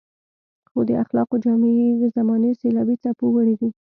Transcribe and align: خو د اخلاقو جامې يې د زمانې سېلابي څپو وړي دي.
خو 0.69 0.79
د 0.89 0.91
اخلاقو 1.03 1.35
جامې 1.43 1.71
يې 1.79 1.89
د 2.01 2.03
زمانې 2.17 2.51
سېلابي 2.59 2.95
څپو 3.03 3.25
وړي 3.33 3.55
دي. 3.61 3.69